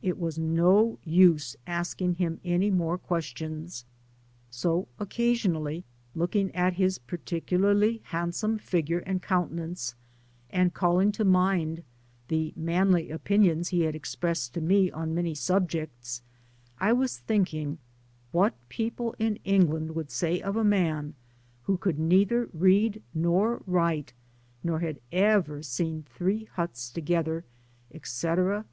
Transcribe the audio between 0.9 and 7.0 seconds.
use asking him any more questions; so, occasionally looking at his